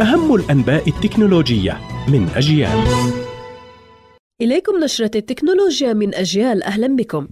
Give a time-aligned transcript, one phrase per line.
[0.00, 2.78] أهم الأنباء التكنولوجية من أجيال.
[4.42, 6.62] إليكم نشرة التكنولوجيا من أجيال.
[6.62, 7.28] أهلا بكم.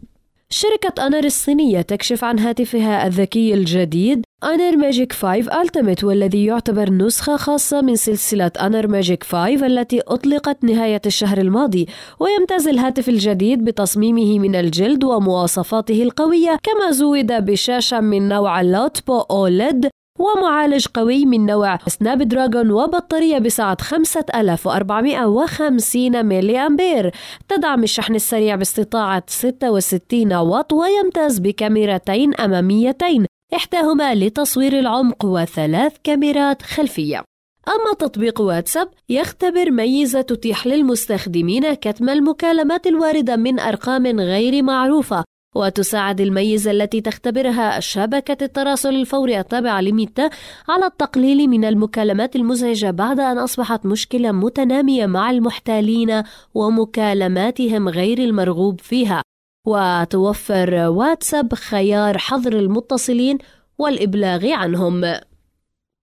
[0.51, 4.25] شركة Honor الصينية تكشف عن هاتفها الذكي الجديد.
[4.45, 10.65] Honor Magic 5 Ultimate والذي يعتبر نسخة خاصة من سلسلة Honor Magic 5 التي أطلقت
[10.65, 11.87] نهاية الشهر الماضي.
[12.21, 19.91] ويمتاز الهاتف الجديد بتصميمه من الجلد ومواصفاته القوية كما زود بشاشة من نوع LTPO OLED.
[20.23, 27.11] ومعالج قوي من نوع سناب دراجون وبطارية بسعة 5450 ملي أمبير
[27.49, 37.25] تدعم الشحن السريع باستطاعة 66 واط ويمتاز بكاميرتين أماميتين إحداهما لتصوير العمق وثلاث كاميرات خلفية.
[37.69, 46.21] أما تطبيق واتساب يختبر ميزة تتيح للمستخدمين كتم المكالمات الواردة من أرقام غير معروفة وتساعد
[46.21, 50.31] الميزة التي تختبرها شبكة التراسل الفوري التابعة لميتا
[50.69, 56.23] على التقليل من المكالمات المزعجة بعد أن أصبحت مشكلة متنامية مع المحتالين
[56.55, 59.23] ومكالماتهم غير المرغوب فيها.
[59.67, 63.39] وتوفر واتساب خيار حظر المتصلين
[63.79, 65.15] والإبلاغ عنهم.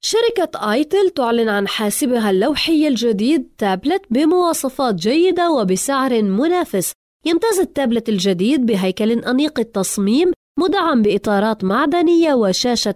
[0.01, 6.91] شركة itel تعلن عن حاسبها اللوحي الجديد تابلت بمواصفات جيدة وبسعر منافس.
[7.25, 12.95] يمتاز التابلت الجديد بهيكل أنيق التصميم مدعم بإطارات معدنية وشاشة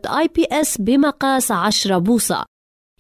[0.52, 2.46] IPS بمقاس 10 بوصة.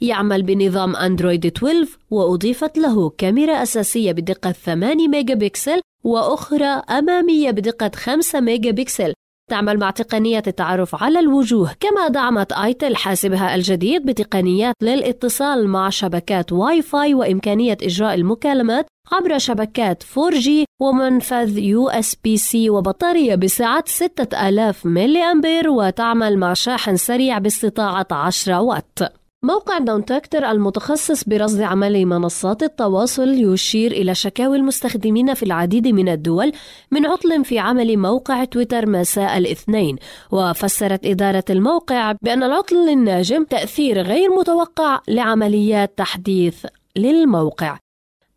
[0.01, 7.91] يعمل بنظام أندرويد 12 وأضيفت له كاميرا أساسية بدقة 8 ميجا بكسل وأخرى أمامية بدقة
[7.95, 9.13] 5 ميجا بكسل
[9.49, 16.51] تعمل مع تقنية التعرف على الوجوه كما دعمت itel حاسبها الجديد بتقنيات للاتصال مع شبكات
[16.51, 20.49] واي فاي وإمكانية إجراء المكالمات عبر شبكات 4G
[20.81, 29.77] ومنفذ USB-C وبطارية بسعة 6000 ملي أمبير وتعمل مع شاحن سريع باستطاعة 10 واط موقع
[29.77, 36.51] داونتاكتر المتخصص برصد عمل منصات التواصل يشير إلى شكاوي المستخدمين في العديد من الدول
[36.91, 39.97] من عطل في عمل موقع تويتر مساء الاثنين
[40.31, 46.65] وفسرت إدارة الموقع بأن العطل الناجم تأثير غير متوقع لعمليات تحديث
[46.95, 47.77] للموقع.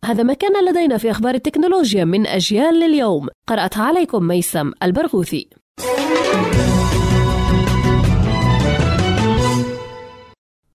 [0.05, 5.47] هذا ما كان لدينا في أخبار التكنولوجيا من أجيال لليوم قرأتها عليكم ميسم البرغوثي.